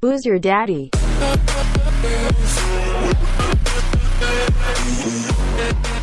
[0.00, 0.90] Who's your daddy?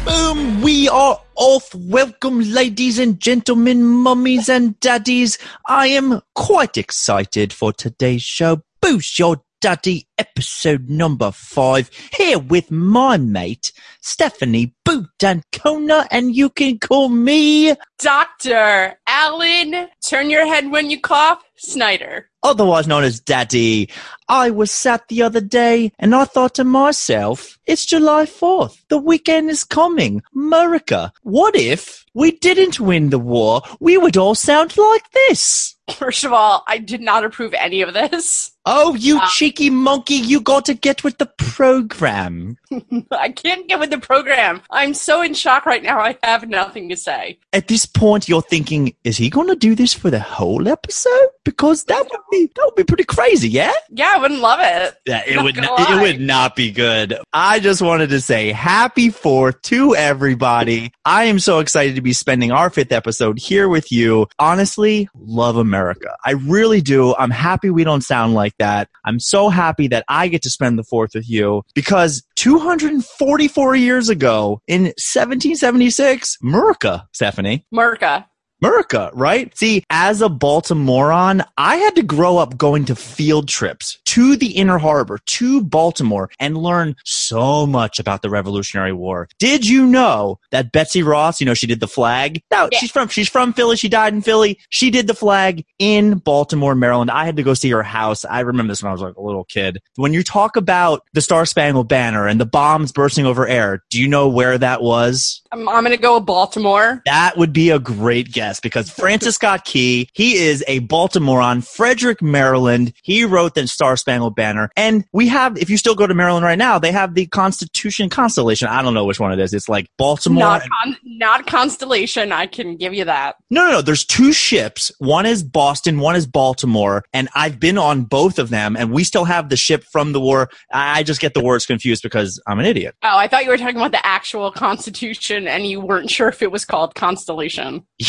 [0.03, 1.73] Boom, we are off.
[1.73, 5.37] Welcome, ladies and gentlemen, mummies and daddies.
[5.69, 8.63] I am quite excited for today's show.
[8.81, 13.71] Boost your daddy episode number five here with my mate,
[14.01, 18.97] Stephanie Boot Ancona, and you can call me Dr.
[19.07, 22.29] Alan, turn your head when you cough, Snyder.
[22.45, 23.89] Otherwise known as Daddy.
[24.29, 28.77] I was sat the other day and I thought to myself, it's July 4th.
[28.89, 30.21] The weekend is coming.
[30.33, 31.11] America.
[31.23, 33.61] What if we didn't win the war?
[33.79, 35.75] We would all sound like this.
[35.91, 38.51] First of all, I did not approve any of this.
[38.65, 39.27] Oh, you Wow.
[39.33, 42.57] cheeky monkey, you got to get with the program.
[43.11, 44.61] I can't get with the program.
[44.71, 47.37] I'm so in shock right now, I have nothing to say.
[47.53, 51.29] At this point, you're thinking, is he going to do this for the whole episode?
[51.43, 53.71] Because that would be, that would be pretty crazy, yeah?
[53.91, 54.95] Yeah, I wouldn't love it.
[55.05, 57.17] Yeah, it would not, it would not be good.
[57.33, 60.91] I just wanted to say happy fourth to everybody.
[61.05, 64.27] I am so excited to be spending our fifth episode here with you.
[64.39, 66.15] Honestly, love America.
[66.25, 67.15] I really do.
[67.15, 68.89] I'm happy we don't sound like that.
[69.05, 74.09] I'm so happy that I get to spend the fourth with you because 244 years
[74.09, 77.65] ago in 1776, America, Stephanie.
[77.73, 78.25] Merca.
[78.61, 79.55] America, right?
[79.57, 84.51] See, as a Baltimorean, I had to grow up going to field trips to the
[84.51, 89.27] inner harbor, to Baltimore, and learn so much about the Revolutionary War.
[89.39, 92.41] Did you know that Betsy Ross, you know, she did the flag?
[92.51, 92.79] No, Yeah.
[92.79, 93.75] she's from she's from Philly.
[93.75, 94.57] She died in Philly.
[94.69, 97.11] She did the flag in Baltimore, Maryland.
[97.11, 98.23] I had to go see her house.
[98.25, 99.79] I remember this when I was like a little kid.
[99.95, 104.01] When you talk about the Star Spangled Banner and the bombs bursting over air, do
[104.01, 105.41] you know where that was?
[105.51, 107.01] Um, I'm, I'm going to go with Baltimore.
[107.05, 112.21] That would be a great guess because Francis Scott Key, he is a Baltimorean, Frederick,
[112.21, 112.93] Maryland.
[113.03, 114.71] He wrote the Star Spangled Banner.
[114.75, 118.09] And we have, if you still go to Maryland right now, they have the Constitution
[118.09, 118.67] Constellation.
[118.67, 119.53] I don't know which one it is.
[119.53, 120.39] It's like Baltimore.
[120.39, 123.35] Not, con- not Constellation, I can give you that.
[123.49, 123.81] No, no, no.
[123.81, 124.91] There's two ships.
[124.99, 127.05] One is Boston, one is Baltimore.
[127.13, 130.19] And I've been on both of them and we still have the ship from the
[130.19, 130.49] war.
[130.71, 132.95] I I just get the words confused because I'm an idiot.
[133.03, 136.41] Oh, I thought you were talking about the actual Constitution and you weren't sure if
[136.41, 137.85] it was called Constellation.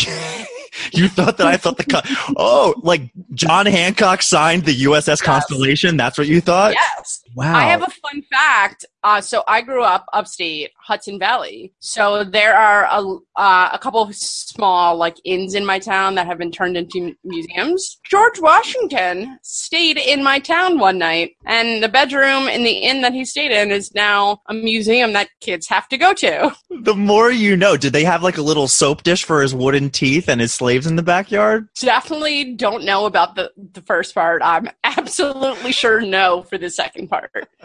[0.92, 2.02] you thought that I thought the con-
[2.36, 5.96] oh, like John Hancock signed the USS Constellation.
[5.96, 6.74] That's what you thought.
[6.74, 7.22] Yes.
[7.34, 7.54] Wow.
[7.54, 8.84] I have a fun fact.
[9.02, 11.72] Uh, so I grew up upstate Hudson Valley.
[11.80, 16.26] So there are a, uh, a couple of small like inns in my town that
[16.26, 17.98] have been turned into museums.
[18.04, 23.12] George Washington stayed in my town one night, and the bedroom in the inn that
[23.12, 26.54] he stayed in is now a museum that kids have to go to.
[26.82, 27.76] the more you know.
[27.76, 30.86] Did they have like a little soap dish for his wooden teeth and his slaves
[30.86, 31.68] in the backyard?
[31.80, 34.40] Definitely don't know about the the first part.
[34.44, 37.48] I'm absolutely sure no for the second part.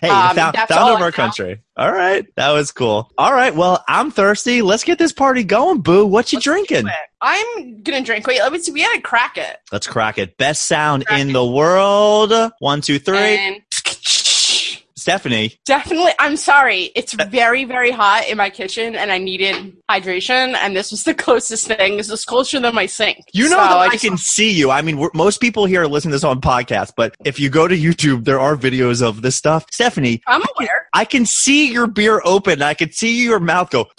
[0.00, 1.60] Hey, Um, found, found of our country.
[1.76, 3.10] All right, that was cool.
[3.18, 4.62] All right, well, I'm thirsty.
[4.62, 6.06] Let's get this party going, boo.
[6.06, 6.86] What you Let's drinking?
[7.20, 8.26] I'm gonna drink.
[8.28, 8.70] Wait, let me see.
[8.70, 9.56] We had to crack it.
[9.72, 10.36] Let's crack it.
[10.36, 11.32] Best sound Crack in it.
[11.32, 12.32] the world.
[12.60, 13.16] One, two, three.
[13.18, 13.56] And
[15.04, 15.52] Stephanie.
[15.66, 16.84] definitely, I'm sorry.
[16.96, 20.54] It's uh, very, very hot in my kitchen, and I needed hydration.
[20.54, 21.98] And this was the closest thing.
[21.98, 23.18] This was closer than my sink.
[23.34, 24.70] You know So that I, just- can see you.
[24.70, 27.68] I mean, we're, most people here listen to this on podcast, but if you go
[27.68, 29.66] to YouTube, there are videos of this stuff.
[29.70, 30.88] Stephanie, I'm aware.
[30.94, 32.62] I can see your beer open.
[32.62, 33.86] I can see your mouth go.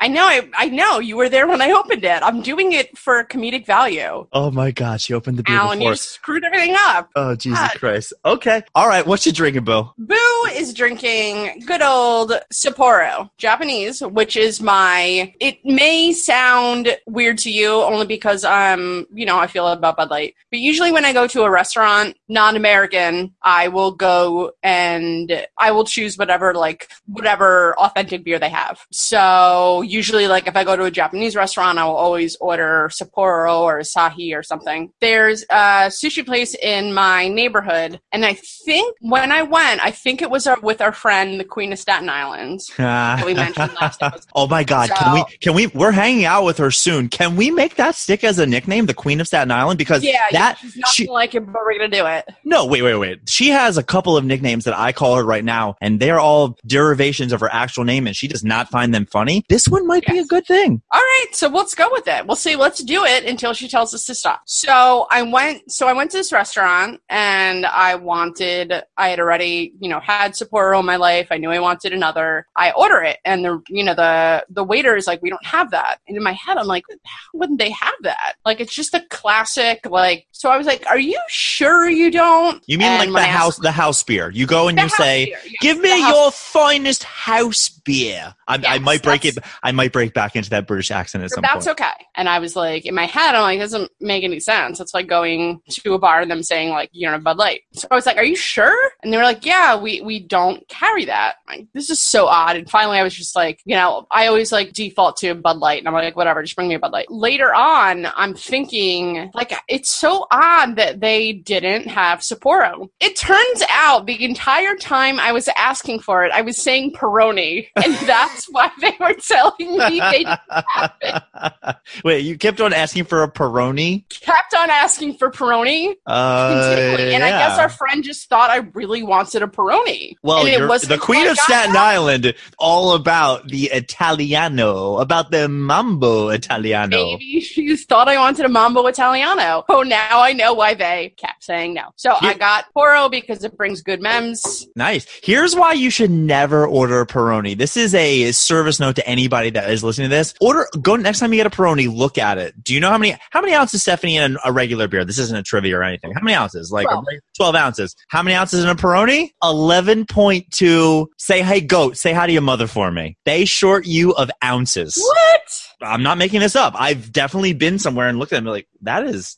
[0.00, 0.24] I know.
[0.26, 1.00] I, I know.
[1.00, 2.22] You were there when I opened it.
[2.22, 4.26] I'm doing it for comedic value.
[4.32, 5.92] Oh my gosh, you opened the beer Alan, before.
[5.92, 7.10] you screwed everything up.
[7.16, 7.70] Oh Jesus God.
[7.78, 8.12] Christ.
[8.24, 8.62] Okay.
[8.74, 9.04] All right.
[9.06, 9.94] What you drinking, Bill?
[9.98, 15.34] Boo is drinking good old Sapporo, Japanese, which is my.
[15.40, 20.10] It may sound weird to you only because I'm, you know, I feel about Bud
[20.10, 20.34] Light.
[20.50, 25.84] But usually when I go to a restaurant, non-American, I will go and I will
[25.84, 28.80] choose whatever, like whatever authentic beer they have.
[28.92, 33.60] So usually, like if I go to a Japanese restaurant, I will always order Sapporo
[33.60, 34.92] or Asahi or something.
[35.00, 40.22] There's a sushi place in my neighborhood, and I think when I went, I think
[40.22, 42.60] it was our, with our friend, the Queen of Staten Island.
[43.24, 44.26] we mentioned last episode.
[44.34, 44.90] oh my God!
[44.90, 45.24] Can we?
[45.40, 45.66] Can we?
[45.68, 47.08] We're hanging out with her soon.
[47.08, 49.78] Can we make that stick as a nickname, the Queen of Staten Island?
[49.78, 52.28] Because Yeah, that she's not she, like it, but we're gonna do it.
[52.44, 53.20] no, wait, wait, wait.
[53.28, 56.56] She has a couple of nicknames that I call her right now, and they're all
[56.66, 59.44] derivations of her actual name, and she does not find them funny.
[59.48, 60.82] This one one might be a good thing.
[60.92, 62.26] All right, so let's go with it.
[62.26, 62.56] We'll see.
[62.56, 64.42] Let's do it until she tells us to stop.
[64.46, 65.70] So I went.
[65.72, 68.72] So I went to this restaurant, and I wanted.
[68.96, 71.28] I had already, you know, had Sapporo in my life.
[71.30, 72.46] I knew I wanted another.
[72.56, 75.70] I order it, and the, you know, the the waiter is like, "We don't have
[75.70, 78.34] that." And in my head, I'm like, "How wouldn't they have that?
[78.44, 79.86] Like, it's just a classic.
[79.88, 83.28] Like, so I was like, "Are you sure you don't?" You mean And like the
[83.28, 84.30] I asked- house, the house beer?
[84.30, 88.54] You go and you say, beer, yes, "Give me house- your finest house beer." I,
[88.66, 89.38] I Yes, might break it.
[89.62, 91.80] I might break back into that British accent at So some that's point.
[91.80, 92.06] okay.
[92.16, 94.80] And I was like, in my head, I'm like, doesn't make any sense.
[94.80, 97.60] It's like going to a bar and them saying like, you don't have Bud Light.
[97.74, 98.76] So I was like, are you sure?
[99.02, 101.34] And they were like, yeah, we we don't carry that.
[101.46, 102.56] Like, this is so odd.
[102.56, 105.78] And finally, I was just like, you know, I always like default to Bud Light,
[105.78, 107.10] and I'm like, whatever, just bring me a Bud Light.
[107.10, 112.88] Later on, I'm thinking like, it's so odd that they didn't have Sapporo.
[113.00, 117.68] It turns out the entire time I was asking for it, I was saying Peroni,
[117.76, 121.76] and that's why they were telling me they didn't have it.
[122.04, 124.08] Wait, you kept on asking for a Peroni?
[124.08, 128.58] kept on asking for Peroni Uh, continually, and I guess our friend just thought I
[128.74, 130.14] really wanted a Peroni.
[130.22, 135.48] Well, and it wasn't the Queen of Staten Island, all about the Italiano, about the
[135.48, 136.96] Mambo Italiano.
[136.96, 139.64] Maybe she just thought I wanted a Mambo Italiano.
[139.68, 141.90] Oh, now I know why they kept saying no.
[141.96, 144.66] So I got Poro because it brings good memes.
[144.76, 145.06] Nice.
[145.22, 147.56] Here's why you should never order a Peroni.
[147.56, 150.34] This is a service note to anybody that is listening to this.
[150.40, 150.66] Order.
[150.82, 151.94] Go next time you get a Peroni.
[151.94, 152.62] Look at it.
[152.62, 155.04] Do you know how many how many ounces Stephanie in a regular beer?
[155.04, 156.12] This isn't a trivia or anything.
[156.12, 156.70] How many ounces?
[156.72, 157.04] Like Twelve.
[157.36, 157.94] twelve ounces.
[158.08, 159.30] How many ounces in a Peroni?
[159.42, 161.08] Eleven point two.
[161.18, 161.96] Say hey goat.
[161.96, 163.16] Say hi to your mother for me.
[163.24, 164.94] They short you of ounces.
[164.96, 165.57] What?
[165.80, 166.74] I'm not making this up.
[166.76, 169.36] I've definitely been somewhere and looked at them and like, that is,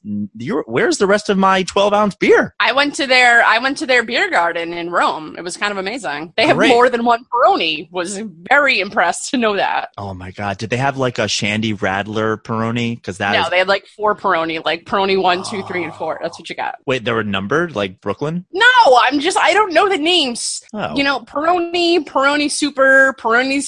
[0.66, 2.54] where's the rest of my 12 ounce beer?
[2.60, 5.37] I went to their I went to their beer garden in Rome.
[5.38, 6.34] It was kind of amazing.
[6.37, 6.69] They have Great.
[6.69, 7.90] more than one Peroni.
[7.90, 9.90] Was very impressed to know that.
[9.96, 10.58] Oh my God.
[10.58, 13.02] Did they have like a Shandy Radler Peroni?
[13.02, 16.19] Cause that no, they had like four Peroni, like Peroni one, two, three, and four.
[16.22, 16.76] That's what you got.
[16.87, 18.44] wait, they were numbered like Brooklyn?
[18.52, 20.62] No, I'm just I don't know the names.
[20.75, 20.94] Oh.
[20.96, 23.62] You know, Peroni, Peroni Super, Peroni.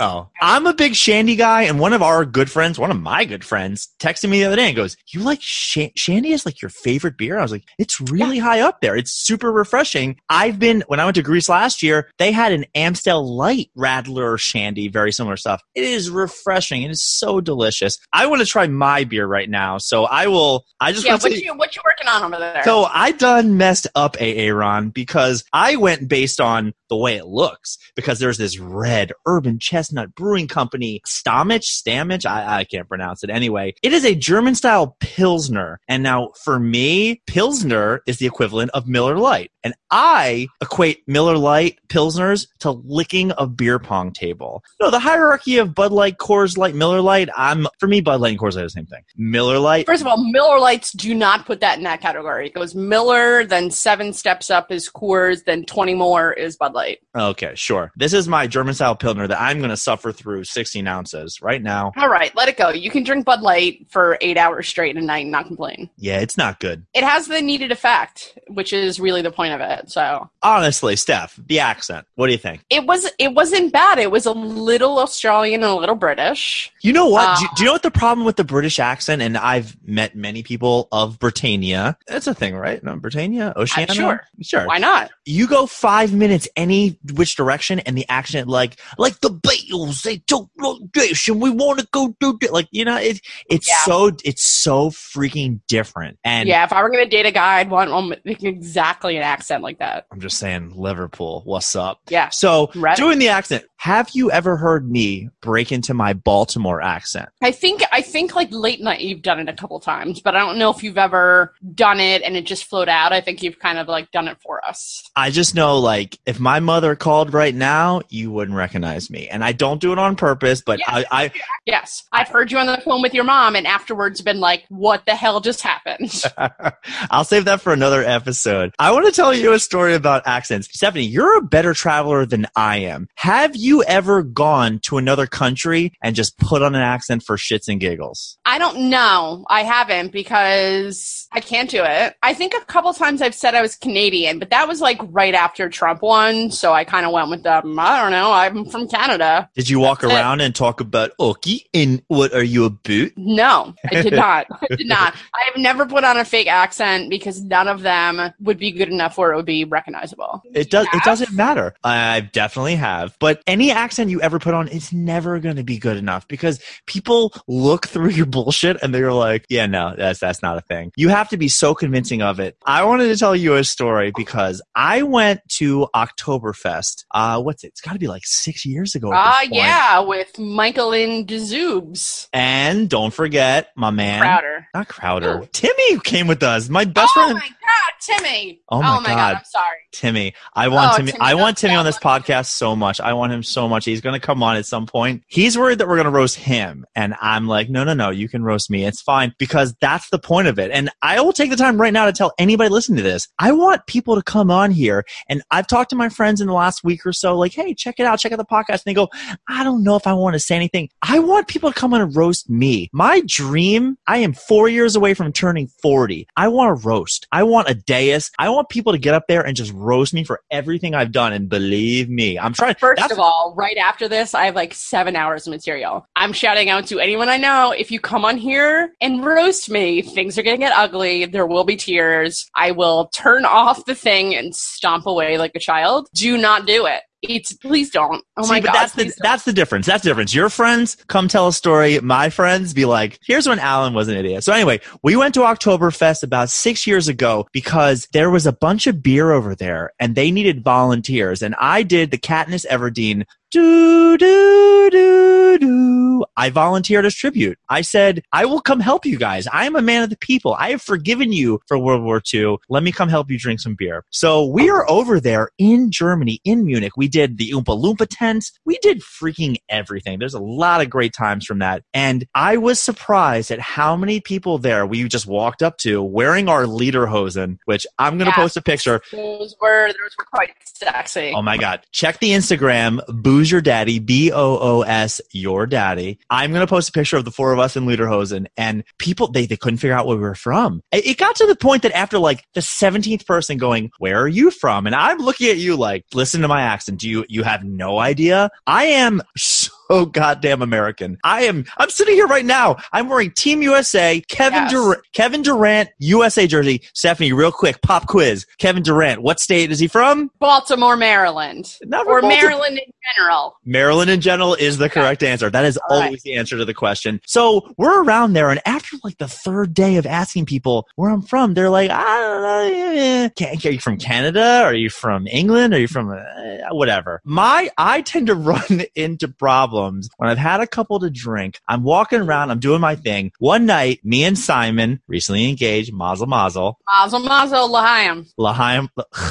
[0.00, 3.00] S- Oh, I'm a big Shandy guy, and one of our good friends, one of
[3.00, 6.46] my good friends, texted me the other day and goes, "You like Sh- Shandy is
[6.46, 8.96] like your favorite beer?" I was like, "It's really high up there.
[8.96, 12.64] It's super refreshing." I've been when I went to Greece last year, they had an
[12.74, 15.62] Amstel Light Radler Shandy, very similar stuff.
[15.74, 16.82] It is refreshing.
[16.82, 17.98] It is so delicious.
[18.12, 20.64] I want to try my beer right now, so I will.
[20.80, 22.62] I just Yeah, want to what you what you working on over there?
[22.64, 27.76] so I done messed up Aaron because I went based on the way it looks
[27.96, 33.30] because there's this red Urban Chestnut Brewing Company Stamich, Stamich, I, I can't pronounce it
[33.30, 33.74] anyway.
[33.82, 35.80] It is a German style Pilsner.
[35.88, 39.50] And now for me, Pilsner is the equivalent of Miller Lite.
[39.64, 44.62] And I equate Miller Lite Pilsners to licking a beer pong table.
[44.80, 48.30] No, the hierarchy of Bud Light, Coors Light, Miller Lite, I'm, for me, Bud Light
[48.30, 49.02] and Coors Light are the same thing.
[49.16, 52.48] Miller Lite, First of all, Miller Lights do not put that in that category.
[52.48, 56.98] It goes Miller, then seven steps up is Coors, then twenty more is Bud Light.
[57.16, 57.90] Okay, sure.
[57.96, 61.62] This is my German style Pilsner that I'm going to suffer through 16 ounces right
[61.62, 61.92] now.
[61.96, 62.70] All right, let it go.
[62.70, 65.90] You can drink Bud Light for eight hours straight a night and not complain.
[65.96, 66.84] Yeah, it's not good.
[66.94, 69.90] It has the needed effect, which is really the point of it.
[69.90, 72.06] So Honestly, Steph, the accent.
[72.14, 72.62] What do you think?
[72.70, 73.98] it was it wasn't bad.
[73.98, 76.72] It was a little Australian and a little British.
[76.82, 77.28] You know what?
[77.28, 79.22] Uh, do, do you know what the problem with the British accent?
[79.22, 81.96] And I've met many people of Britannia.
[82.06, 82.82] That's a thing, right?
[82.82, 83.94] No, Britannia, Oceania.
[83.94, 84.24] sure.
[84.42, 84.66] sure.
[84.66, 85.10] Why not?
[85.24, 89.30] You go five minutes any which direction, and the accent like like the
[89.68, 90.02] Beatles.
[90.02, 92.50] They talk like this, and we want to go do this.
[92.50, 93.84] Like you know, it it's Yeah.
[93.84, 96.18] so it's so freaking different.
[96.24, 99.62] And yeah, if I were gonna date a guy, I'd want one exactly an accent
[99.62, 100.06] like that.
[100.12, 102.00] I'm just saying, Liverpool, what's up?
[102.08, 102.28] Yeah.
[102.30, 102.96] So, Right.
[102.96, 107.28] doing the accent, have you ever heard me break into my Baltimore accent?
[107.42, 110.40] I think I think like late night you've done it a couple times, but I
[110.40, 113.12] don't know if you've ever done it and it just flowed out.
[113.12, 115.02] I think you've kind of like done it for us.
[115.16, 119.28] I just know, like, if my mother called right now, you wouldn't recognize me.
[119.28, 121.04] And I don't do it on purpose, but Yeah.
[121.10, 121.30] I,
[121.66, 125.04] Yes, I've heard you on the phone with your mom, and afterwards been like, "What
[125.04, 126.72] the hell just happened?" I
[127.10, 128.74] I'll save that for another episode.
[128.78, 130.68] I want to tell you a story about accents.
[130.72, 133.08] Stephanie, you're a better traveler than I am.
[133.16, 137.68] Have you ever gone to another country and just put on an accent for shits
[137.68, 138.38] and giggles?
[138.44, 139.44] I don't know.
[139.48, 142.16] I haven't because I can't do it.
[142.22, 145.34] I think a couple times I've said I was Canadian, but that was like right
[145.34, 146.50] after Trump won.
[146.50, 147.78] So I kind of went with them.
[147.78, 148.32] I don't know.
[148.32, 149.47] I'm from Canada.
[149.54, 150.06] Did you walk it.
[150.06, 153.12] around and talk about Oki And what are you a boot?
[153.16, 154.46] No, I did not.
[154.50, 155.14] I did not.
[155.34, 158.88] I have never put on a fake accent because none of them would be good
[158.88, 160.42] enough where it would be recognizable.
[160.52, 160.86] It does.
[160.92, 161.74] It doesn't matter.
[161.84, 163.16] I definitely have.
[163.18, 166.60] But any accent you ever put on, it's never going to be good enough because
[166.86, 170.92] people look through your bullshit and they're like, "Yeah, no, that's that's not a thing."
[170.96, 172.56] You have to be so convincing of it.
[172.66, 177.04] I wanted to tell you a story because I went to Oktoberfest.
[177.10, 177.68] Uh, what's it?
[177.68, 179.10] It's got to be like six years ago.
[179.28, 182.28] Ah, this yeah, with Michael and DeZoobs.
[182.32, 184.66] And don't forget, my man, Crowder.
[184.74, 185.46] not Crowder, Who?
[185.52, 186.68] Timmy came with us.
[186.68, 187.32] My best oh friend.
[187.32, 188.60] Oh my God, Timmy!
[188.68, 189.36] Oh my God.
[189.36, 189.78] I'm sorry.
[189.92, 190.34] Timmy.
[190.54, 191.12] I want Oh, Timmy.
[191.12, 193.00] Timmy, I want Timmy on this podcast so much.
[193.00, 193.84] I want him so much.
[193.84, 195.22] He's going to come on at some point.
[195.26, 196.86] He's worried that we're going to roast him.
[196.94, 198.84] And I'm like, no, no, no, you can roast me.
[198.84, 200.70] It's fine because that's the point of it.
[200.70, 203.28] And I will take the time right now to tell anybody listening to this.
[203.38, 205.04] I want people to come on here.
[205.28, 207.96] And I've talked to my friends in the last week or so, like, hey, check
[207.98, 208.18] it out.
[208.18, 208.68] Check out the podcast.
[208.68, 209.08] And they go,
[209.48, 210.88] I don't know if I want to say anything.
[211.02, 212.90] I want people to come on and roast me.
[212.92, 216.26] My dream, I am four years away from turning 40.
[216.36, 217.26] I want a roast.
[217.32, 218.30] I want a dais.
[218.38, 221.32] I want people to get up there and just roast me for everything I've done.
[221.32, 222.74] And believe me, I'm trying.
[222.74, 226.06] First of all, right after this, I have like seven hours of material.
[226.16, 230.02] I'm shouting out to anyone I know if you come on here and roast me,
[230.02, 231.24] things are going to get ugly.
[231.26, 232.48] There will be tears.
[232.54, 236.08] I will turn off the thing and stomp away like a child.
[236.14, 237.02] Do not do it.
[237.22, 238.22] It's please don't.
[238.36, 238.74] Oh See, my but god.
[238.74, 239.14] that's the don't.
[239.20, 239.86] that's the difference.
[239.86, 240.34] That's the difference.
[240.34, 241.98] Your friends come tell a story.
[242.00, 245.40] My friends be like, "Here's when Alan was an idiot." So anyway, we went to
[245.40, 250.14] Oktoberfest about six years ago because there was a bunch of beer over there, and
[250.14, 253.24] they needed volunteers, and I did the Katniss Everdeen.
[253.50, 256.24] Do do do do.
[256.36, 257.58] I volunteered as tribute.
[257.68, 259.46] I said, I will come help you guys.
[259.48, 260.54] I am a man of the people.
[260.54, 262.58] I have forgiven you for World War II.
[262.68, 264.04] Let me come help you drink some beer.
[264.10, 266.92] So we are over there in Germany, in Munich.
[266.96, 268.52] We did the Oompa Loompa tents.
[268.66, 270.18] We did freaking everything.
[270.18, 271.82] There's a lot of great times from that.
[271.94, 276.48] And I was surprised at how many people there we just walked up to wearing
[276.48, 278.36] our lederhosen, which I'm going to Yes.
[278.36, 279.00] post a picture.
[279.10, 281.32] those were those were quite sexy.
[281.34, 281.80] Oh my God.
[281.92, 283.00] Check the Instagram,
[283.38, 286.18] Booze Your Daddy, B O O S, Your Daddy.
[286.28, 289.28] I'm going to post a picture of the four of us in Lederhosen and people,
[289.28, 290.82] they, they couldn't figure out where we were from.
[290.90, 294.26] It, it got to the point that after like the 17th person going, where are
[294.26, 294.88] you from?
[294.88, 296.98] And I'm looking at you like, listen to my accent.
[296.98, 298.50] Do you, you have no idea?
[298.66, 299.70] I am so
[300.12, 301.16] goddamn American.
[301.24, 302.76] I am, I'm sitting here right now.
[302.92, 304.72] I'm wearing Team USA, Kevin Yes.
[304.72, 306.82] Durant, Kevin Durant, USA jersey.
[306.94, 308.46] Stephanie, real quick, pop quiz.
[308.58, 310.30] Kevin Durant, what state is he from?
[310.40, 311.74] Baltimore, Maryland.
[311.84, 312.42] Never Or Baltimore.
[312.50, 313.56] Maryland in general.
[313.64, 315.48] Maryland in general is the correct answer.
[315.50, 316.06] That is All right.
[316.06, 317.20] always the answer to the question.
[317.26, 321.22] So we're around there, and after like the third day of asking people where I'm
[321.22, 323.68] from, they're like, I don't know.
[323.68, 324.62] are you from Canada?
[324.64, 325.72] Are you from England?
[325.74, 327.20] Are you from uh, whatever?
[327.24, 331.60] My, I tend to run into problems when I've had a couple to drink.
[331.68, 333.32] I'm walking around, I'm doing my thing.
[333.38, 338.26] One night, me and Simon, recently engaged, mazel mazel, Mazel mazel l'chaim.
[338.38, 338.88] Lahaim,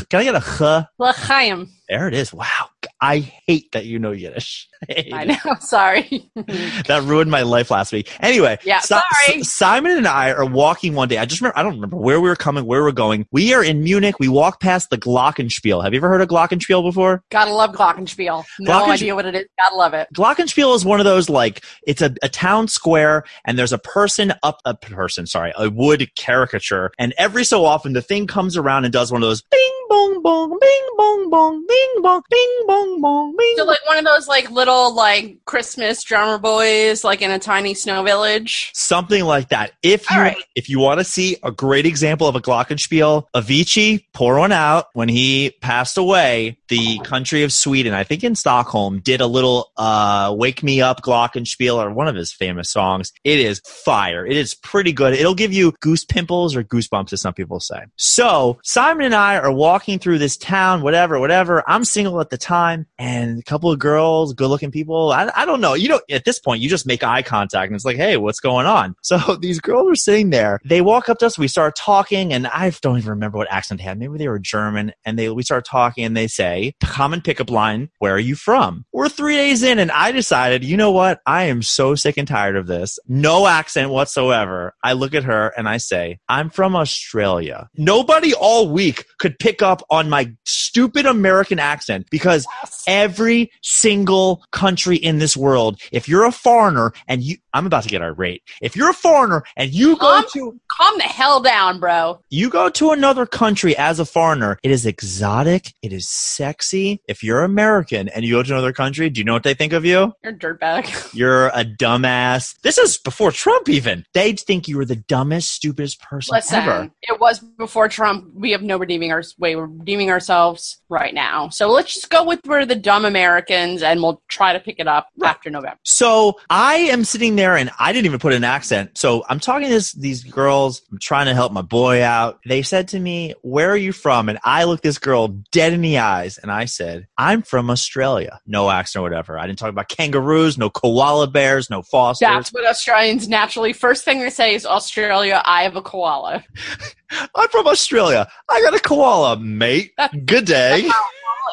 [0.10, 0.86] can I get a huh?
[1.00, 1.70] L'chaim.
[1.90, 2.34] There it is.
[2.34, 2.70] Wow.
[3.00, 4.68] I hate that you know Yiddish.
[5.14, 5.56] I know.
[5.60, 6.30] Sorry.
[6.36, 8.12] that ruined my life last week.
[8.20, 8.96] Anyway, Yeah, Si-
[9.28, 9.44] sorry.
[9.44, 11.18] Simon and I are walking one day.
[11.18, 13.26] I just remember, I don't remember where we were coming, where we were going.
[13.32, 14.20] We are in Munich.
[14.20, 15.84] We walk past the Glockenspiel.
[15.84, 17.24] Have you ever heard of Glockenspiel before?
[17.32, 18.44] Gotta love Glockenspiel.
[18.60, 19.46] No idea what it is.
[19.60, 20.08] Gotta love it.
[20.14, 24.34] Glockenspiel is one of those like it's a, a town square and there's a person
[24.44, 28.84] up a person, sorry, a wood caricature, and every so often the thing comes around
[28.86, 33.02] and does one of those bing bong bong, bing bong bong, bing bong, bing bong
[33.02, 33.54] bong, bing.
[33.58, 37.74] So like one of those like little like Christmas drummer boys like in a tiny
[37.74, 38.72] snow village.
[38.74, 39.72] Something like that.
[39.84, 40.38] If you right.
[40.56, 44.88] if you want to see a great example of a glockenspiel, Avicii pour one out
[44.94, 46.58] when he passed away.
[46.70, 51.02] The country of Sweden, I think in Stockholm, did a little uh, "Wake Me Up"
[51.02, 53.12] glockenspiel or one of his famous songs.
[53.24, 54.26] It is fire.
[54.26, 55.14] It is pretty good.
[55.14, 57.86] It'll give you goose pimples or goosebumps, as some people say.
[57.96, 61.64] So Simon and I are walking through this town, whatever, whatever.
[61.68, 65.12] I'm single at the time, and a couple of girls, good-looking people.
[65.12, 65.74] I, I don't know.
[65.74, 68.40] You know, at this point, you just make eye contact, and it's like, hey, what's
[68.40, 68.96] going on?
[69.08, 70.60] So these girls are sitting there.
[70.66, 71.40] They walk up to us.
[71.40, 73.98] We start talking, and I don't even remember what accent they had.
[73.98, 74.92] Maybe they were German.
[75.06, 78.86] And they we start talking, and they say, common pickup line, "Where are you from?"
[78.94, 81.20] We're three days in, and I decided, you know what?
[81.26, 83.00] I am so sick and tired of this.
[83.08, 84.74] No accent whatsoever.
[84.84, 89.62] I look at her and I say, "I'm from Australia." Nobody all week could pick
[89.62, 92.46] up on my stupid American accent because
[92.88, 97.90] every single country in this world, if you're a foreigner and you, I'm about to
[97.90, 98.42] get irate.
[98.62, 102.20] If you're a foreigner and you go Calm- to, Calm the hell down, bro.
[102.30, 105.74] you go to another country as a foreigner, it is exotic.
[105.82, 106.47] It is sexy.
[106.52, 109.74] If you're American and you go to another country, do you know what they think
[109.74, 110.14] of you?
[110.24, 111.14] You're a dirtbag.
[111.14, 112.60] You're a dumbass.
[112.62, 114.06] This is before Trump even.
[114.14, 116.92] They'd think you were the dumbest, stupidest person Listen, ever.
[117.02, 118.30] it was before Trump.
[118.36, 119.56] We have no redeeming our way.
[119.56, 121.50] We're redeeming ourselves right now.
[121.50, 124.88] So let's just go with we're the dumb Americans, and we'll try to pick it
[124.88, 125.30] up Right.
[125.30, 125.78] after November.
[125.84, 128.98] So I am sitting there and I didn't even put an accent.
[128.98, 130.82] So I'm talking to this, these girls.
[130.92, 132.40] I'm trying to help my boy out.
[132.46, 134.30] They said to me, Where are you from?
[134.30, 138.40] And I looked this girl dead in the eyes and I said, I'm from Australia.
[138.46, 139.38] No accent or whatever.
[139.40, 142.28] I didn't talk about kangaroos, no koala bears, no fosters.
[142.28, 143.74] That's what Australians naturally.
[143.74, 145.42] First thing they say is Australia.
[145.46, 146.44] I have a koala.
[147.36, 148.28] I'm from Australia.
[148.50, 149.92] I got a koala, mate.
[150.26, 150.88] Good day.
[150.88, 150.94] All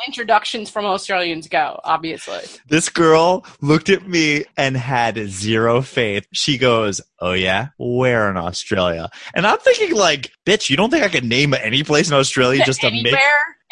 [0.07, 1.81] introductions from Australians go.
[1.85, 6.26] Obviously, This girl looked at me and had zero faith.
[6.33, 7.69] She goes, Oh yeah?
[7.79, 9.09] Where in Australia?
[9.35, 12.62] And I'm thinking like, bitch, you don't think I could name any place in Australia
[12.67, 13.21] just to anywhere, make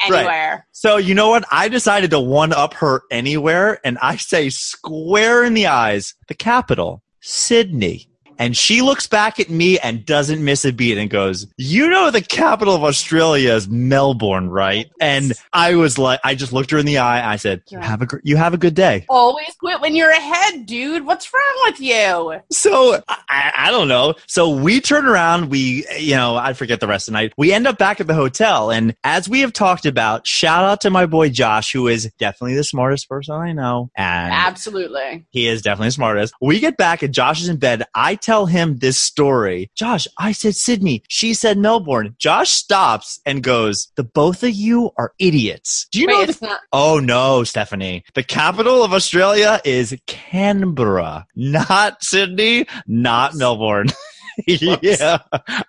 [0.05, 0.67] anywhere.
[0.73, 1.45] So you know what?
[1.51, 6.35] I decided to one up her anywhere and I say square in the eyes, the
[6.35, 8.09] capital, Sydney.
[8.43, 12.11] And she looks back at me and doesn't miss a beat and goes, You know,
[12.11, 14.91] the capital of Australia is Melbourne, right?
[15.01, 17.33] And I was like, I just looked her in the eye.
[17.35, 17.85] I said, Yeah.
[17.85, 19.07] have a, gr- you have a good day.
[19.09, 21.07] Always quit when you're ahead, dude.
[21.07, 22.41] What's wrong with you?
[22.51, 24.15] So I, I don't know.
[24.27, 25.49] So we turn around.
[25.49, 27.33] We, you know, I forget the rest of the night.
[27.39, 28.73] We end up back at the hotel.
[28.73, 32.57] And as we have talked about, shout out to my boy Josh, who is definitely
[32.57, 33.89] the smartest person I know.
[33.97, 35.27] And Absolutely.
[35.31, 36.35] he is definitely the smartest.
[36.41, 37.85] We get back and Josh is in bed.
[37.95, 39.71] I tell him this story.
[39.75, 41.03] Josh, I said Sydney.
[41.09, 42.15] She said Melbourne.
[42.19, 45.87] Josh stops and goes, the both of you are idiots.
[45.93, 46.61] Do you Wait, know the not.
[46.73, 48.05] Oh no, Stephanie.
[48.15, 53.89] The capital of Australia is Canberra, not Sydney, not Melbourne.
[54.47, 55.19] yeah.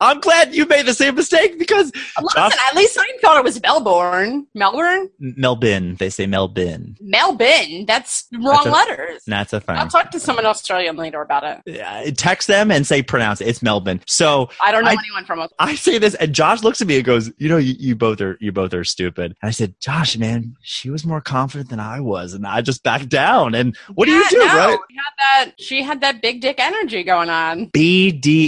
[0.01, 1.91] I'm glad you made the same mistake because
[2.21, 4.47] Listen, Josh- at least I thought it was Melbourne.
[4.53, 5.09] Melbourne?
[5.19, 6.95] Melbourne, they say Melbourne.
[7.01, 7.85] Melbourne.
[7.85, 9.23] That's wrong That's a- letters.
[9.27, 9.75] That's a thing.
[9.77, 11.79] I'll talk to someone Australian later about it.
[11.81, 13.47] Uh, Text them and say pronounce it.
[13.47, 14.01] It's Melbourne.
[14.07, 15.71] So I don't know I- anyone from Australia.
[15.73, 18.21] I say this, and Josh looks at me and goes, "You know, you, you both
[18.21, 21.79] are you both are stupid." And I said, "Josh, man, she was more confident than
[21.79, 24.77] I was, and I just backed down." And what do you do, no, right?
[24.89, 25.51] She had that.
[25.59, 27.65] She had that big dick energy going on.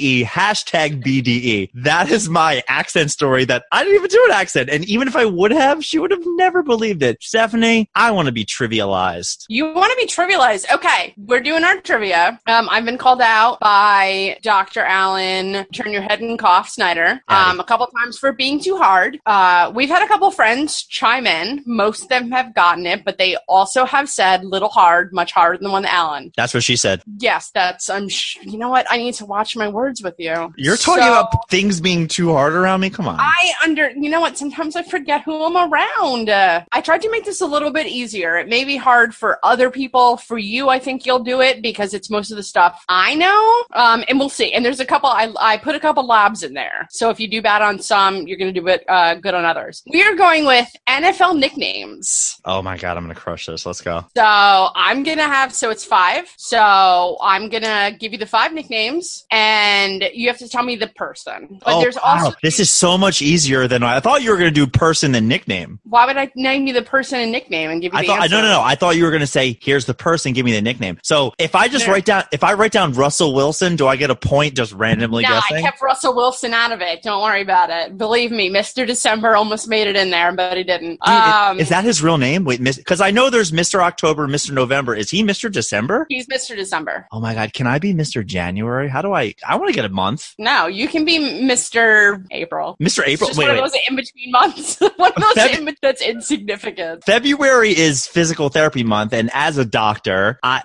[0.05, 1.69] BDE hashtag BDE.
[1.74, 3.45] That is my accent story.
[3.45, 6.12] That I didn't even do an accent, and even if I would have, she would
[6.12, 7.17] have never believed it.
[7.21, 9.45] Stephanie, I want to be trivialized.
[9.50, 10.71] You want to be trivialized?
[10.74, 12.39] Okay, we're doing our trivia.
[12.47, 14.81] Um, I've been called out by Dr.
[14.81, 19.19] Alan, turn your head and cough, Snyder, um, a couple times for being too hard.
[19.25, 21.63] Uh, we've had a couple friends chime in.
[21.65, 25.57] Most of them have gotten it, but they also have said little hard, much harder
[25.57, 26.31] than the one Allen.
[26.35, 27.01] That's what she said.
[27.18, 27.89] Yes, that's.
[27.89, 28.09] I'm.
[28.09, 28.85] Sh- you know what?
[28.89, 30.53] I need to watch my words with you.
[30.58, 32.90] You're talking So- about things being too hard around me.
[32.90, 33.18] Come on.
[33.20, 36.29] I under you know what sometimes I forget who I'm around.
[36.29, 38.38] Uh, I tried to make this a little bit easier.
[38.38, 40.18] It may be hard for other people.
[40.18, 43.64] For you, I think you'll do it because it's most of the stuff I know.
[43.74, 44.53] Um, and we'll see.
[44.53, 45.10] And there's a couple.
[45.10, 46.88] I I put a couple labs in there.
[46.92, 49.46] So if you do bad on some, you're going to do it uh, good on
[49.46, 49.84] others.
[49.92, 52.38] We are going with NFL nicknames.
[52.46, 53.66] oh my god, I'm gonna crush this.
[53.66, 54.05] Let's go.
[54.16, 56.31] So I'm gonna have so it's five.
[56.38, 60.87] So I'm gonna give you the five nicknames, and you have to tell me the
[60.87, 61.59] person.
[61.63, 62.01] But oh, there's wow.
[62.05, 65.11] also this is so much easier than I, I thought you were gonna do person
[65.11, 65.79] than nickname.
[65.83, 68.21] Why would I name you the person and nickname and give you I the thought
[68.24, 68.35] answer?
[68.35, 68.61] no no no.
[68.61, 71.00] I thought you were gonna say here's the person, give me the nickname.
[71.03, 71.93] So if I just No.
[71.93, 75.24] write down if I write down Russell Wilson, do I get a point just randomly
[75.24, 75.63] No, I guessing?
[75.63, 77.01] kept Russell Wilson out of it.
[77.01, 77.98] Don't worry about it.
[77.98, 78.85] Believe me, Mr.
[78.85, 81.00] December almost made it in there, but he didn't.
[81.05, 82.43] Dude, um, is that his real name?
[82.45, 83.81] Wait, because I know there's Mr.
[83.81, 84.51] October, Mr.
[84.51, 84.95] November.
[84.95, 85.51] Is he Mr.
[85.51, 86.05] December?
[86.09, 86.55] he's Mr.
[86.55, 87.07] December.
[87.11, 88.25] Oh my God, can I be Mr.
[88.25, 88.87] January?
[88.87, 89.33] How do I?
[89.48, 90.33] I want to get a month.
[90.40, 92.25] No, you can be Mr.
[92.31, 92.77] April.
[92.81, 93.05] Mr.
[93.05, 93.29] April.
[93.29, 93.57] Wait, one wait.
[93.57, 94.79] of those in between months.
[94.98, 97.03] one of those Feb- in that's insignificant.
[97.03, 100.61] February is physical therapy month, and as a doctor, I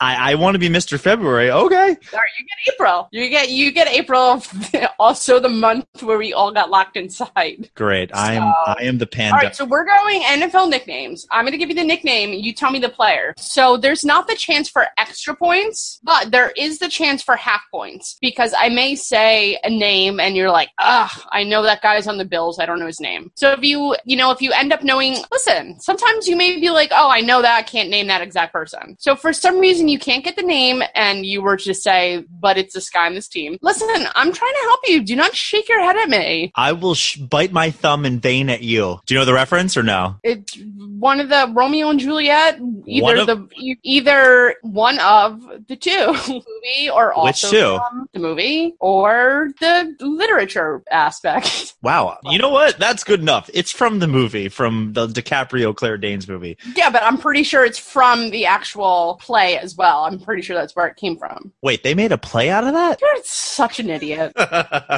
[0.00, 0.98] I, I want to be Mr.
[0.98, 1.50] February.
[1.50, 1.76] Okay.
[1.76, 1.96] All right,
[2.38, 3.08] you get April.
[3.12, 4.42] You get you get April.
[4.98, 7.70] also, the month where we all got locked inside.
[7.74, 8.14] Great.
[8.14, 9.36] I am I am the All panda.
[9.36, 11.26] right, so we're going NFL nicknames.
[11.30, 12.32] I'm going to give you the nickname.
[12.32, 13.34] You tell me the player.
[13.38, 17.62] So there's not the chance for extra points, but there is the chance for half
[17.70, 22.06] points because I may say a name and you're like, ugh, I know that guy's
[22.08, 22.58] on the Bills.
[22.58, 23.30] I don't know his name.
[23.36, 26.70] So if you, you know, if you end up knowing, listen, sometimes you may be
[26.70, 27.56] like, oh, I know that.
[27.58, 28.96] I can't name that exact person.
[28.98, 32.56] So for some reason you can't get the name and you were to say, but
[32.58, 33.58] it's this guy on this team.
[33.62, 35.04] Listen, I'm trying to help you.
[35.04, 36.50] Do not shake your head at me.
[36.56, 38.98] I will sh- bite my thumb in vain at you.
[39.06, 40.16] Do you know the reference or no?
[40.24, 40.58] It's
[40.98, 46.06] one of the Romeo and Juliet, either One of- the either one of the two
[46.28, 47.80] movie or Which also two?
[47.90, 48.31] from the movie
[48.80, 51.74] or the literature aspect.
[51.82, 52.18] Wow.
[52.22, 52.78] You know what?
[52.78, 53.50] That's good enough.
[53.52, 56.56] It's from the movie, from the DiCaprio Claire Danes movie.
[56.76, 60.04] yeah, but I'm pretty sure it's from the actual play as well.
[60.04, 61.52] I'm pretty sure that's where it came from.
[61.60, 63.00] Wait, they made a play out of that?
[63.00, 64.32] You're such an idiot.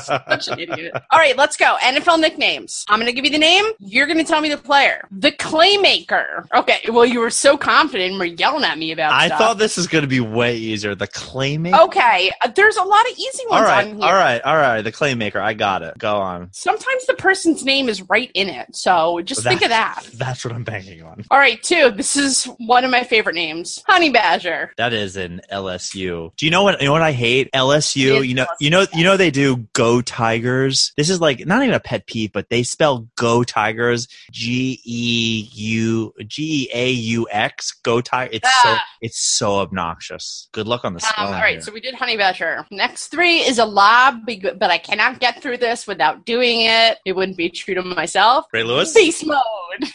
[0.02, 0.92] Such an idiot.
[1.10, 1.74] All right, let's go.
[1.80, 2.84] NFL nicknames.
[2.90, 3.64] I'm going to give you the name.
[3.78, 5.08] You're going to tell me the player.
[5.10, 6.46] The Claymaker.
[6.54, 9.38] Okay, well, you were so confident and were yelling at me about I stuff.
[9.38, 10.94] thought this is going to be way easier.
[10.94, 11.80] The Claymaker?
[11.86, 14.04] Okay, there's a lot of easy all ones right, on here.
[14.04, 14.82] all right, all right.
[14.82, 15.36] The Claymaker.
[15.40, 15.96] I got it.
[15.98, 16.48] Go on.
[16.52, 20.04] Sometimes the person's name is right in it, so just think of that.
[20.14, 21.24] That's what I'm banking on.
[21.30, 21.90] All right, two.
[21.90, 24.72] This is one of my favorite names, Honey Badger.
[24.76, 26.32] That is an LSU.
[26.36, 26.80] Do you know what?
[26.80, 27.50] You know what I hate?
[27.52, 28.26] LSU.
[28.26, 30.92] You know, you know, you know they do Go Tigers.
[30.96, 35.48] This is like not even a pet peeve, but they spell Go Tigers G E
[35.52, 37.72] U G E A U X.
[37.82, 38.30] Go Tiger.
[38.32, 38.84] It's so Ah.
[39.00, 40.48] it's so obnoxious.
[40.52, 41.34] Good luck on the Um, spelling.
[41.34, 41.60] all right, here.
[41.60, 42.66] so we did Honey Badger.
[42.70, 46.98] Next three is a lob, but I cannot get through this without doing it.
[47.04, 48.46] It wouldn't be true to myself.
[48.52, 48.92] Ray Lewis.
[48.92, 49.38] Beast mode.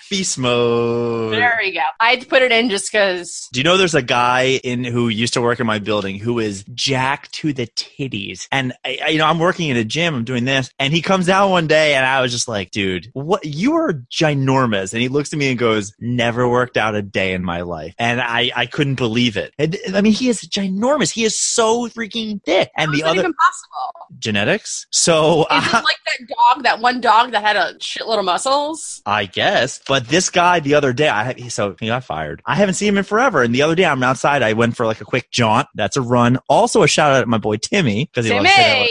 [0.09, 1.33] Beast mode.
[1.33, 1.79] There you go.
[1.99, 3.47] I had to put it in just because.
[3.53, 6.39] Do you know there's a guy in who used to work in my building who
[6.39, 10.15] is jacked to the titties, and I, I- you know I'm working in a gym,
[10.15, 13.09] I'm doing this, and he comes out one day, and I was just like, dude,
[13.13, 13.43] what?
[13.45, 17.33] You are ginormous, and he looks at me and goes, never worked out a day
[17.33, 19.53] in my life, and I I couldn't believe it.
[19.57, 21.11] And, I mean, he is ginormous.
[21.11, 24.09] He is so freaking thick, and How's the other even possible?
[24.19, 24.87] genetics.
[24.91, 28.25] So Is it uh, like that dog, that one dog that had a shitload of
[28.25, 29.01] muscles?
[29.05, 29.68] I guess.
[29.77, 32.41] But this guy the other day, I so he got fired.
[32.45, 33.43] I haven't seen him in forever.
[33.43, 34.41] And the other day, I'm outside.
[34.41, 35.67] I went for like a quick jaunt.
[35.75, 36.39] That's a run.
[36.49, 38.87] Also, a shout out to my boy Timmy because he loves hang out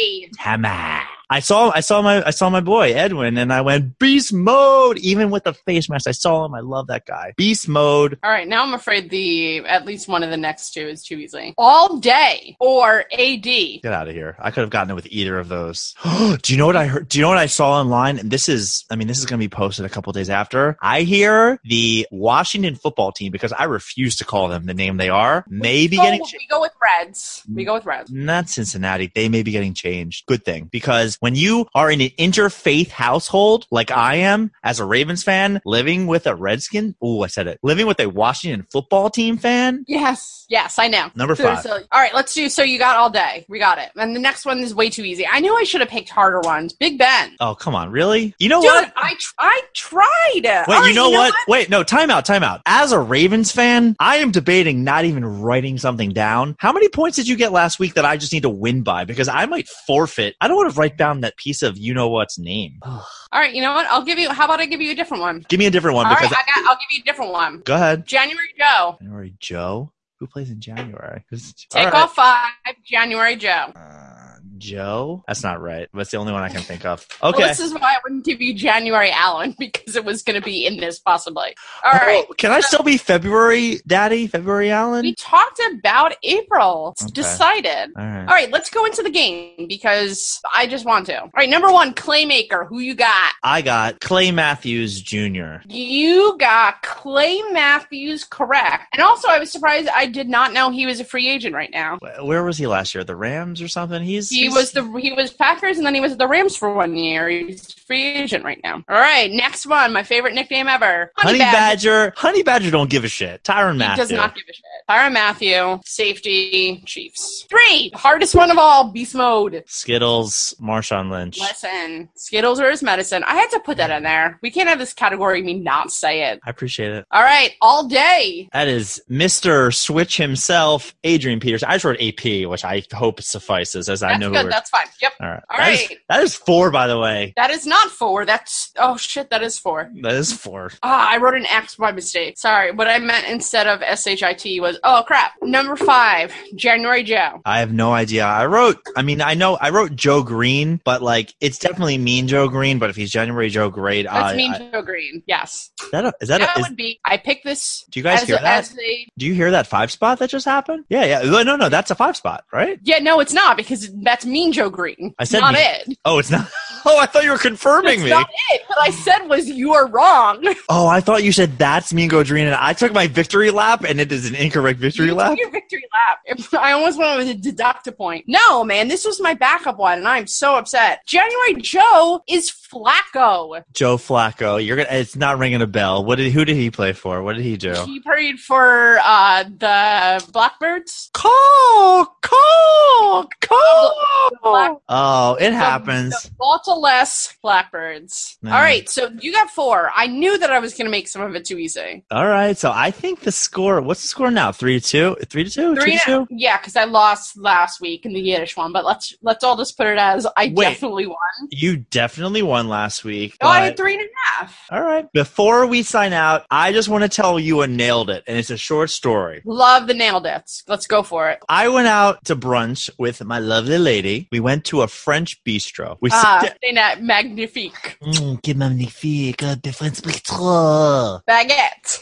[0.63, 1.18] Timmy!
[1.31, 4.99] I saw I saw my I saw my boy Edwin and I went beast mode
[4.99, 6.09] even with the face mask.
[6.09, 6.55] I saw him.
[6.55, 7.35] I love that guy.
[7.37, 8.19] Beast mode.
[8.23, 11.17] All right, now I'm afraid the at least one of the next two is too
[11.17, 11.55] easy.
[11.59, 13.43] All day or AD.
[13.43, 14.37] Get out of here.
[14.39, 15.95] I could have gotten it with either of those.
[16.43, 17.09] do you know what I heard?
[17.09, 18.19] Do you know what I saw online?
[18.19, 20.77] And this is, I mean, this is going to be posted a couple days after.
[20.81, 25.09] I hear the Washington football team, because I refuse to call them the name they
[25.09, 27.43] are, maybe getting we go with Reds.
[27.53, 28.11] We go with Reds.
[28.11, 29.11] not Cincinnati.
[29.15, 30.27] They may be getting changed.
[30.27, 30.69] Good thing.
[30.71, 35.61] Because when you are in an interfaith household, like I am, as a Ravens fan,
[35.65, 39.85] living with a Redskin, ooh, I said it, living with a Washington football team fan,
[39.89, 41.11] Yes, yes, I know.
[41.15, 41.63] Number So- five.
[41.63, 42.49] so- all right, let's do.
[42.49, 43.45] So you got all day.
[43.49, 43.91] We got it.
[43.97, 45.27] And the next one is way too easy.
[45.31, 46.73] I knew I should have picked harder ones.
[46.75, 47.37] Big Ben.
[47.41, 48.35] oh, come on, really?
[48.39, 48.93] You know Dude, what?
[48.97, 50.07] I tr- I tried.
[50.35, 51.35] Wait, All right, you know, what?
[51.49, 52.61] Wait, no, time out, time out.
[52.67, 56.55] As a Ravens fan, I am debating not even writing something down.
[56.59, 59.05] How many points did you get last week that I just need to win by?
[59.05, 60.37] Because I might forfeit.
[60.41, 62.79] I don't want to write down that piece of you know what's name.
[62.85, 63.87] All right, you know what?
[63.87, 64.31] I'll give you.
[64.31, 65.45] How about I give you a different one?
[65.49, 66.37] Give me a different one All right, because.
[66.37, 66.69] I got.
[66.69, 67.61] I'll give you a different one.
[67.65, 68.07] Go ahead.
[68.07, 68.97] January Joe.
[69.01, 69.93] January Joe?
[70.19, 71.25] Who plays in January?
[71.31, 71.41] Take
[71.75, 71.95] all right.
[71.95, 72.51] off five.
[72.85, 73.73] January Joe.
[73.75, 74.18] Uh,
[74.59, 75.25] Joe?
[75.27, 75.89] That's not right.
[75.95, 77.07] That's the only one I can think of.
[77.23, 77.45] Well, Okay.
[77.49, 80.67] this is why I wouldn't give you January Alan because it was going to be
[80.67, 81.55] in this possibly.
[81.85, 82.25] All oh, right.
[82.29, 84.27] Oh, can I still be February Daddy?
[84.27, 85.03] February Alan?
[85.03, 86.91] We talked about April.
[86.93, 87.13] It's Okay.
[87.13, 87.93] decided.
[87.97, 88.21] All right.
[88.29, 91.23] All right, let's go into the game because I just want to.
[91.23, 92.67] All right, number one, Claymaker.
[92.69, 93.33] Who you got?
[93.43, 95.57] I got Clay Matthews Jr.
[95.69, 98.85] You got Clay Matthews correct.
[98.93, 101.71] And also, I was surprised I did not know he was a free agent right
[101.73, 101.99] now.
[102.23, 103.05] Where was he last year?
[103.05, 104.03] The Rams or something?
[104.03, 106.73] He's He he's- was the he was Packers and then he was the Rams for
[106.75, 107.29] one year.
[107.29, 108.83] He's free agent right now.
[108.89, 112.13] All right, next one, my favorite nickname ever, Honey Badger.
[112.17, 113.43] Honey Badger don't give a shit.
[113.45, 113.85] Tyrann Mathieu.
[113.85, 113.97] He Mathieu.
[114.03, 114.65] does not give a shit.
[114.91, 117.47] Tyrann Mathieu, safety, Chiefs.
[117.49, 119.63] Three, hardest one of all, beast mode.
[119.67, 121.39] Skittles, Marshawn Lynch.
[121.41, 123.23] Listen, Skittles are his medicine.
[123.25, 124.39] I had to put that in there.
[124.43, 126.41] We can't have this category me not say it.
[126.45, 127.07] I appreciate it.
[127.11, 128.49] All right, all day.
[128.53, 129.75] That is Mr.
[129.75, 131.63] Switch himself, Adrian Peters.
[131.63, 134.53] I just wrote AP, which I hope suffices as I know good.
[134.53, 134.87] That's fine.
[135.01, 135.13] Yep.
[135.21, 135.43] All right.
[135.51, 135.99] All That is- right.
[136.09, 137.33] that is four, by the way.
[137.37, 138.25] That is not four.
[138.25, 139.31] That's oh shit.
[139.31, 139.91] That is four.
[140.03, 140.71] That is four.
[140.83, 142.39] Ah, I wrote an X by mistake.
[142.39, 142.73] Sorry.
[142.73, 145.33] What I meant instead of S H I T was oh crap.
[145.43, 147.41] Number five, January Joe.
[147.45, 148.25] I have no idea.
[148.25, 152.29] I wrote, I mean, I know I wrote Joe Greene, but like, it's definitely Mean
[152.29, 155.23] Joe Greene, but if he's January Joe Great, That's I, Mean I- Joe Greene.
[155.27, 155.71] Yes.
[155.83, 157.01] is that a, is that, That a, is, would be.
[157.05, 157.85] I picked this.
[157.91, 158.71] do you guys hear a, that?
[158.73, 160.85] a Do you hear that five spot that just happened?
[160.89, 161.23] Yeah, yeah.
[161.23, 162.79] No, no, no, that's a five spot, right?
[162.83, 165.15] yeah, no, it's not because that's Mean Joe Greene.
[165.19, 165.63] I said not Mean-
[165.93, 165.99] it.
[166.05, 166.49] Oh, it's not.
[166.85, 168.09] Oh, I thought you were confirming me.
[168.09, 168.63] not it.
[168.69, 170.43] What I said was you are wrong.
[170.71, 173.85] Oh, I thought you said that's Mean Joe Greene, and I took my victory lap,
[173.85, 175.37] and it is an incorrect victory You lap.
[175.37, 176.39] your victory lap.
[176.63, 178.25] I almost wanted to deduct a point.
[178.29, 181.05] No, man, this was my backup one, and I'm so upset.
[181.07, 183.63] January Joe is Flacco.
[183.73, 184.65] Joe Flacco.
[184.65, 184.89] You're gonna.
[184.91, 186.05] It's not ringing a bell.
[186.05, 186.33] What did?
[186.33, 187.23] Who did he play for?
[187.23, 187.73] What did he do?
[187.85, 191.11] He played for uh, the Blackbirds.
[191.13, 193.95] Call, call, call.
[194.43, 196.31] Black- Oh, it happens.
[196.65, 198.37] The less Blackbirds.
[198.43, 198.55] Yeah.
[198.55, 199.91] All right, so you got four.
[199.95, 202.05] I knew that I was going to make some of it too easy.
[202.11, 202.57] All right.
[202.59, 203.81] So I think the score.
[203.81, 204.53] What's the score now?
[204.53, 205.17] Three to two.
[205.27, 205.75] Three to two.
[205.77, 206.27] Three, Two to two.
[206.31, 208.73] yeah, because I lost last week in the Yiddish one.
[208.73, 210.57] But let's let's all just put it as I Wait.
[210.65, 211.17] definitely won.
[211.51, 213.37] You definitely won last week.
[213.41, 214.67] Oh, I had three and a half.
[214.73, 215.07] All right.
[215.13, 218.51] Before we sign out, I just want to tell you a nailed it, and it's
[218.51, 219.43] a short story.
[219.45, 220.51] Love the nailed it.
[220.67, 221.39] Let's go for it.
[221.49, 224.29] I went out to brunch with my lovely lady.
[224.33, 225.97] We went to a French bistro.
[226.01, 227.99] We Ah, sit na- magnifique.
[228.03, 231.21] Mm, que magnifique, uh, the French bistro.
[231.29, 232.01] Baguette.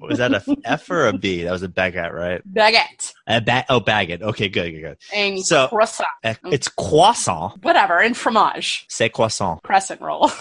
[0.00, 1.42] Was that a F or a B?
[1.42, 2.40] That was a baguette, right?
[2.52, 3.12] Baguette.
[3.26, 4.22] A ba- oh, baguette.
[4.22, 4.96] Okay, good, good, good.
[5.14, 6.08] And So- croissant.
[6.24, 7.62] Uh, It's croissant.
[7.62, 7.98] Whatever.
[7.98, 8.86] And fromage.
[8.88, 9.60] C'est croissant.
[9.62, 10.30] Crescent roll.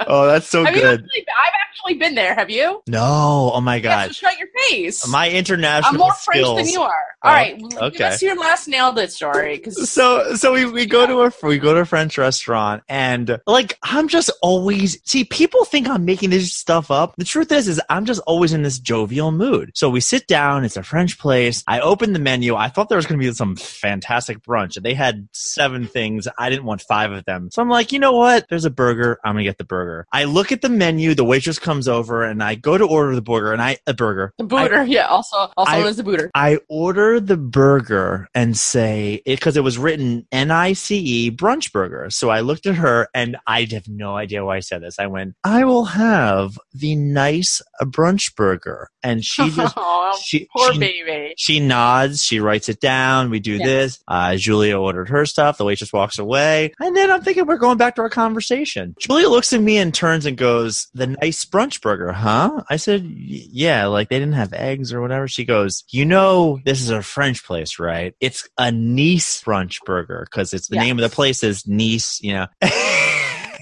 [0.08, 1.02] Oh, that's so have you good.
[1.02, 2.36] I've actually been there.
[2.36, 2.82] Have you?
[2.88, 4.08] No, oh my god.
[4.08, 5.08] so shut your face.
[5.08, 6.54] My international I'm more skills.
[6.54, 7.06] French than you are.
[7.24, 8.04] Oh, All right, give okay.
[8.06, 9.58] us your last nailed it story.
[9.58, 13.40] Because So so we, we go to a we go to a French restaurant and
[13.48, 17.16] like I'm just always see people think I'm making this stuff up.
[17.18, 19.72] The truth is is I'm just always in this jovial mood.
[19.76, 21.64] So we sit down, it's a French place.
[21.68, 22.56] I open the menu.
[22.56, 24.82] I thought there was gonna be some fantastic brunch.
[24.82, 26.28] They had seven things.
[26.38, 27.50] I didn't want five of them.
[27.52, 28.48] So I'm like, you know what?
[28.50, 29.20] There's a burger.
[29.24, 30.06] I'm gonna get the burger.
[30.12, 33.21] I look at the menu, the waitress comes over and I go to order the
[33.23, 34.32] burger and I a burger.
[34.38, 36.30] the booter, yeah, also also I- known as the booter.
[36.36, 41.32] I order the burger and say it because it was written N I C E
[41.32, 42.08] brunch burger.
[42.12, 44.99] So I looked at her and I have no idea why I said this.
[44.99, 48.89] I went, I will have the nice brunch burger.
[49.04, 51.34] And she just, oh, she, poor she, baby.
[51.38, 53.30] she nods, she writes it down.
[53.30, 53.66] We do Yes.
[53.66, 54.00] this.
[54.08, 55.58] Uh, Julia ordered her stuff.
[55.58, 56.74] The waitress walks away.
[56.80, 58.96] And then I'm thinking we're going back to our conversation.
[59.00, 62.63] Julia looks at me and turns and goes, The nice brunch burger, huh?
[62.70, 65.28] I said, Yeah, like they didn't have eggs or whatever.
[65.28, 68.16] She goes, You know, this is a French place, right?
[68.20, 72.34] It's a Nice brunch burger because it's the name of the place is Nice, you
[72.34, 72.48] know.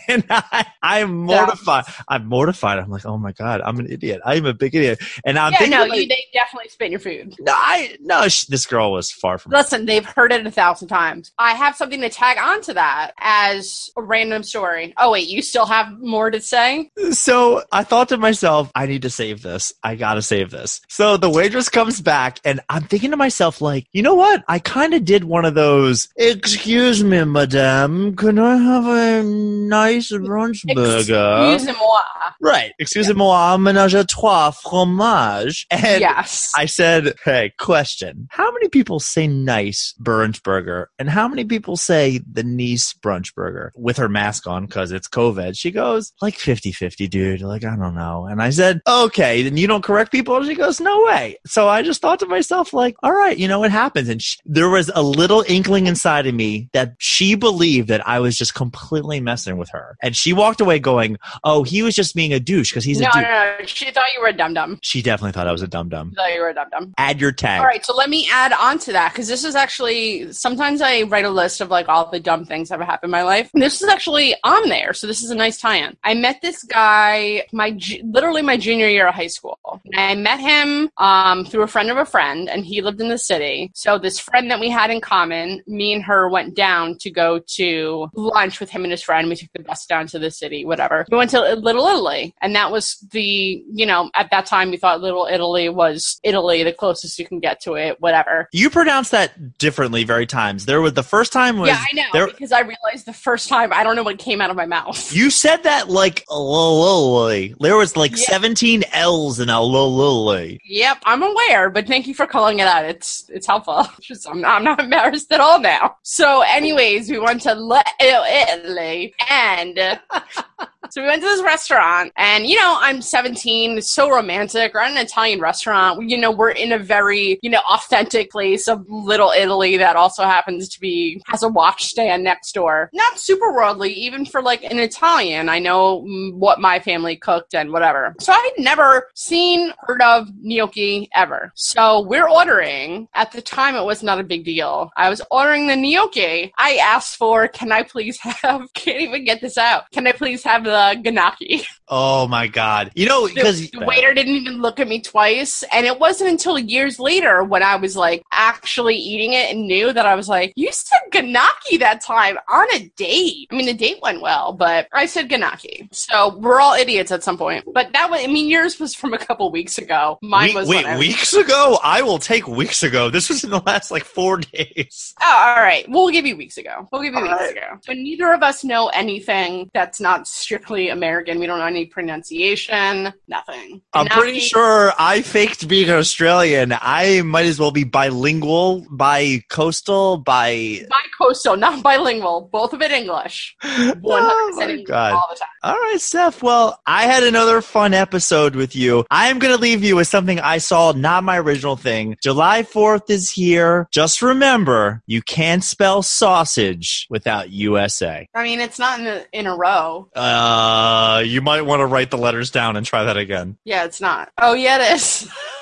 [0.08, 1.86] And I, I'm mortified.
[2.08, 2.80] I'm mortified.
[2.80, 4.20] I'm like, oh my god, I'm an idiot.
[4.26, 5.00] I'm a big idiot.
[5.26, 7.36] And I'm yeah, thinking, no, like, you, they definitely spit your food.
[7.40, 8.28] no, I no.
[8.28, 9.52] Sh- this girl was far from.
[9.52, 11.32] Listen, they've heard it a thousand times.
[11.38, 14.94] I have something to tag on to that as a random story.
[14.98, 16.92] Oh wait, you still have more to say?
[17.12, 19.74] So I thought to myself, I need to save this.
[19.84, 20.82] I gotta save this.
[20.90, 24.44] So the waitress comes back, and I'm thinking to myself, like, you know what?
[24.48, 26.10] I kind of did one of those.
[26.18, 31.54] Excuse me, madame, can I have a nice brunch burger?
[31.54, 32.02] Excuse-moi.
[32.42, 32.74] Right.
[32.80, 35.68] Excusez-moi, ménage à trois fromage.
[35.70, 36.52] And yes.
[36.56, 38.28] I said, hey, question.
[38.32, 43.34] How many people say nice brunch burger and how many people say the Nice brunch
[43.34, 45.58] burger with her mask on because it's COVID?
[45.58, 47.42] She goes, like 50 50, dude.
[47.42, 48.26] Like, I don't know.
[48.26, 50.36] And I said, okay, then you don't correct people?
[50.38, 51.38] And she goes, no way.
[51.46, 54.10] So I just thought to myself, like, all right, you know, it happens.
[54.10, 58.20] And sh there was a little inkling inside of me that she believed that I
[58.20, 59.81] was just completely messing with her.
[60.02, 63.10] And she walked away going, oh, he was just being a douche because he's no,
[63.14, 63.60] a no, douche.
[63.60, 63.66] no.
[63.66, 64.80] She thought you were a dum dum.
[64.82, 66.12] She definitely thought I was a dum dum.
[66.16, 66.94] Thought you were a dum dum.
[66.98, 67.60] Add your tag.
[67.60, 71.04] All right, so let me add on to that because this is actually sometimes I
[71.04, 73.50] write a list of like all the dumb things that have happened in my life.
[73.54, 75.96] This is actually on there, so this is a nice tie-in.
[76.04, 79.60] I met this guy my literally my junior year of high school.
[79.96, 83.18] I met him um, through a friend of a friend, and he lived in the
[83.18, 83.72] city.
[83.74, 87.40] So this friend that we had in common, me and her went down to go
[87.56, 89.30] to lunch with him and his friend.
[89.30, 91.06] We took the down to the city, whatever.
[91.12, 94.78] We went to Little Italy, and that was the you know at that time we
[94.78, 98.48] thought Little Italy was Italy, the closest you can get to it, whatever.
[98.52, 100.66] You pronounce that differently very times.
[100.66, 103.50] There was the first time was yeah, I know there- because I realized the first
[103.50, 105.14] time I don't know what came out of my mouth.
[105.14, 107.56] you said that like lolly.
[107.60, 108.26] There was like Yeah.
[108.26, 110.60] 17 L's in a lolly.
[110.66, 112.86] Yep, I'm aware, but thank you for calling it out.
[112.86, 113.88] It's it's helpful.
[114.02, 115.96] Just, I'm, not, I'm not embarrassed at all now.
[116.04, 119.98] So, anyways, we went to Le- Italy, and and uh,
[120.90, 124.74] So we went to this restaurant, and you know, I'm 17, so romantic.
[124.74, 126.10] We're at an Italian restaurant.
[126.10, 130.24] You know, we're in a very, you know, authentic place of Little Italy that also
[130.24, 132.90] happens to be has a watch stand next door.
[132.94, 135.48] Not super worldly, even for like an Italian.
[135.48, 138.14] I know mm, what my family cooked and whatever.
[138.20, 141.54] So I'd never seen, heard of gnocchi ever.
[141.56, 143.08] So we're ordering.
[143.14, 144.92] At the time, it was not a big deal.
[144.98, 146.52] I was ordering the gnocchi.
[146.58, 149.90] I asked for, can I please have, can't even get this out.
[149.92, 151.66] Can I please have the gnocchi?
[151.94, 152.92] Oh my god!
[152.96, 156.30] You know because the, the waiter didn't even look at me twice, and it wasn't
[156.30, 160.30] until years later when I was like actually eating it and knew that I was
[160.30, 164.54] like, "You said gnocchi that time on a date." I mean, the date went well,
[164.54, 165.90] but I said gnocchi.
[165.92, 167.66] So we're all idiots at some point.
[167.74, 170.18] But that was, I mean, yours was from a couple weeks ago.
[170.22, 171.78] Mine was wait when weeks ago.
[171.84, 173.10] I will take weeks ago.
[173.10, 175.14] This was in the last like four days.
[175.22, 175.86] Oh, all right.
[175.90, 176.88] We'll give you weeks ago.
[176.92, 177.52] We'll give you All weeks right.
[177.52, 177.80] ago.
[177.82, 181.38] So neither of us know anything that's not strictly American.
[181.38, 183.14] We don't know any pronunciation.
[183.28, 183.82] Nothing.
[183.94, 186.74] I'm pretty sure I faked being Australian.
[186.80, 190.86] I might as well be bilingual, bi coastal, by.
[191.22, 192.50] Bi-coastal, not bilingual.
[192.52, 193.56] Both of it English.
[193.64, 195.14] 100% Oh my English god!
[195.14, 195.48] all the time.
[195.64, 196.42] All right, Steph.
[196.42, 199.06] Well, I had another fun episode with you.
[199.12, 202.18] I am going to leave you with something I saw, not my original thing.
[202.22, 203.88] July 4th is here.
[203.92, 208.28] Just remember, you can't spell sausage without USA.
[208.34, 210.10] I mean, it's not in a, in a row.
[210.16, 213.58] Uh, you might want to write the letters down and try that again.
[213.64, 214.32] Yeah, it's not.
[214.42, 215.30] Oh, yeah, it is.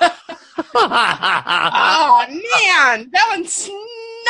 [0.74, 3.10] oh, man.
[3.12, 3.44] That one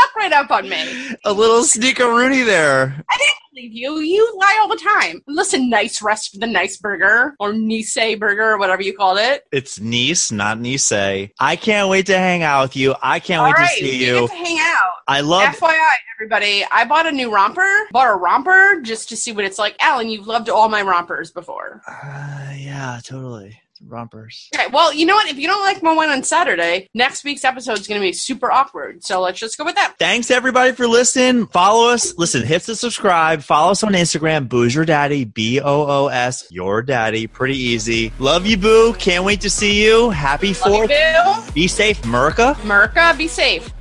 [0.00, 1.16] snuck right up on me.
[1.24, 3.04] A little sneakaroonie there.
[3.08, 3.98] I didn't believe you.
[3.98, 5.22] You lie all the time.
[5.26, 9.44] Listen, nice rest for the nice burger or Nice burger or whatever you called it.
[9.52, 10.92] It's Nice, not Nice.
[10.92, 12.94] I can't wait to hang out with you.
[13.02, 14.20] I can't All wait right, to see we you.
[14.20, 14.92] get to hang out.
[15.08, 15.54] I love.
[15.56, 15.76] FYI,
[16.16, 17.88] everybody, I bought a new romper.
[17.92, 19.76] Bought a romper just to see what it's like.
[19.80, 21.82] Alan, you've loved all my rompers before.
[21.86, 23.60] Uh, yeah, totally.
[23.86, 24.48] Rompers.
[24.54, 25.28] Okay, well, you know what?
[25.28, 28.12] If you don't like my one on Saturday, next week's episode is going to be
[28.12, 29.02] super awkward.
[29.02, 29.94] So let's just go with that.
[29.98, 31.46] Thanks everybody for listening.
[31.46, 32.16] Follow us.
[32.18, 33.42] Listen, hit the subscribe.
[33.42, 34.48] Follow us on Instagram.
[34.48, 35.24] Boo's your daddy.
[35.24, 36.46] B O O S.
[36.50, 37.26] Your daddy.
[37.26, 38.12] Pretty easy.
[38.18, 38.92] Love you, Boo.
[38.94, 40.10] Can't wait to see you.
[40.10, 40.90] Happy Love Fourth.
[40.90, 41.44] you, Bill.
[41.54, 42.54] Be safe, Merca.
[42.56, 43.72] Merca, be safe.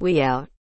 [0.00, 0.52] We out.